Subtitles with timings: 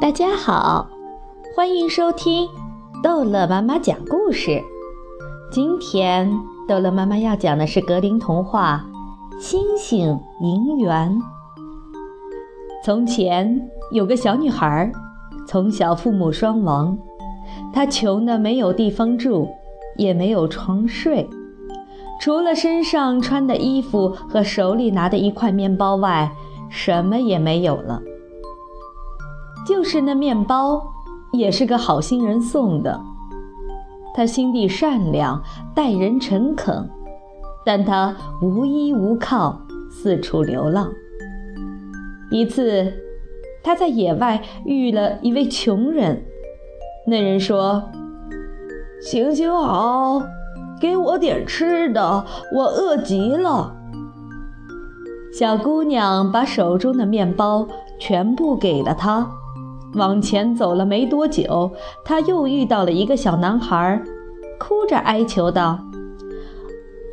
[0.00, 0.88] 大家好，
[1.56, 2.48] 欢迎收听
[3.02, 4.62] 逗乐妈妈讲故事。
[5.50, 6.30] 今天
[6.68, 8.84] 逗乐妈妈要讲的是格林童话
[9.40, 11.18] 《星星银元》。
[12.84, 14.92] 从前有个小女孩，
[15.46, 16.98] 从小父母双亡，
[17.72, 19.48] 她穷的没有地方住，
[19.96, 21.28] 也没有床睡，
[22.20, 26.32] 除了身上穿的衣服和手里拿的一块面包外，
[26.68, 28.02] 什么也没有了。
[29.66, 30.82] 就是那面包，
[31.32, 33.00] 也是个好心人送的。
[34.14, 35.42] 他心地善良，
[35.74, 36.88] 待人诚恳，
[37.64, 40.92] 但他无依无靠，四处流浪。
[42.30, 42.92] 一次，
[43.62, 46.24] 他在野外遇了一位穷人。
[47.06, 47.90] 那人说
[49.02, 50.22] ：“行行好，
[50.80, 53.74] 给我点吃的，我饿极了。”
[55.36, 57.66] 小姑娘把手中的面包
[57.98, 59.28] 全部给了他。
[59.94, 61.72] 往前走了没多久，
[62.04, 64.02] 他又遇到了一个小男孩，
[64.58, 65.78] 哭着哀求道：“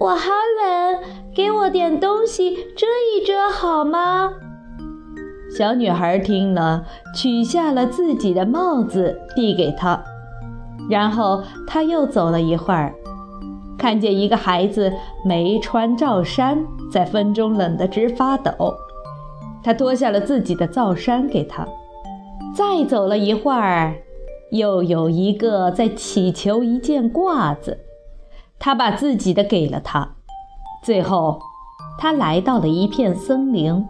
[0.00, 0.30] 我好
[0.62, 0.98] 冷，
[1.34, 4.32] 给我点东西遮一遮好吗？”
[5.56, 10.02] 小女孩听了，取下了自己的帽子递给他，
[10.88, 12.94] 然后他又走了一会儿，
[13.76, 14.92] 看见一个孩子
[15.24, 18.52] 没穿罩衫，在风中冷得直发抖，
[19.62, 21.66] 他脱下了自己的罩衫给他。
[22.54, 24.02] 再走了一会儿，
[24.50, 27.78] 又有一个在乞求一件褂子，
[28.58, 30.16] 他把自己的给了他。
[30.82, 31.40] 最后，
[31.98, 33.86] 他来到了一片森林。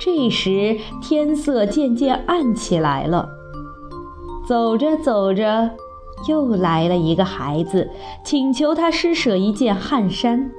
[0.00, 3.28] 这时天色渐渐暗起来了。
[4.46, 5.70] 走着走着，
[6.26, 7.90] 又来了一个孩子，
[8.24, 10.50] 请求他施舍一件汗衫。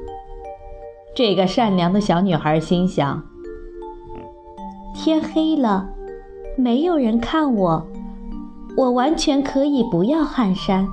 [1.14, 3.24] 这个善良的小女孩心想：
[4.96, 5.90] 天黑了。
[6.60, 7.88] 没有人看我，
[8.76, 10.86] 我完全可以不要汗衫。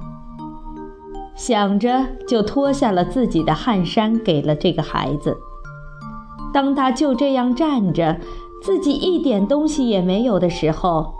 [1.34, 5.36] 想着，就脱下了自己的汗衫，给了这个孩子。
[6.54, 8.16] 当他就这样站着，
[8.62, 11.12] 自己一点东西也没有的时候，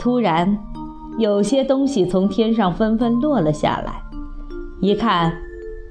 [0.00, 0.58] 突然，
[1.16, 4.02] 有些东西从天上纷纷落了下来。
[4.80, 5.32] 一看，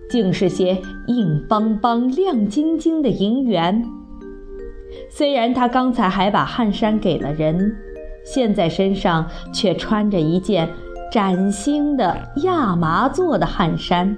[0.09, 3.85] 竟是些硬邦邦、亮晶晶的银元。
[5.09, 7.73] 虽然他刚才还把汗衫给了人。
[8.23, 10.69] 现在身上却穿着一件
[11.11, 14.17] 崭新的亚麻做的汗衫。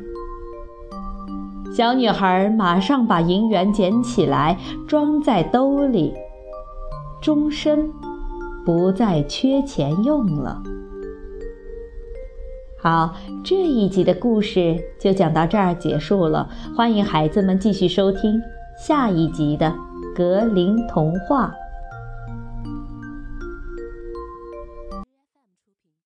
[1.75, 6.13] 小女孩马上把银元捡起来，装在兜里，
[7.19, 7.90] 终身
[8.63, 10.62] 不再缺钱用了。
[12.78, 16.47] 好，这一集的故事就讲到这儿结束了。
[16.75, 18.40] 欢迎孩子们继续收听
[18.78, 19.68] 下一集的
[20.16, 21.47] 《格林童话》。